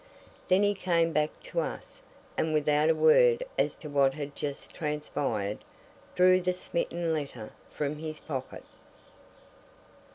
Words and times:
Then 0.47 0.63
he 0.63 0.73
came 0.73 1.11
back 1.13 1.29
to 1.43 1.59
us, 1.59 2.01
and 2.35 2.55
without 2.55 2.89
a 2.89 2.95
word 2.95 3.43
as 3.55 3.75
to 3.75 3.87
what 3.87 4.15
had 4.15 4.35
just 4.35 4.73
transpired, 4.73 5.59
drew 6.15 6.41
the 6.41 6.53
Smeaton 6.53 7.13
letter 7.13 7.51
from 7.69 7.97
his 7.97 8.19
pocket. 8.19 8.63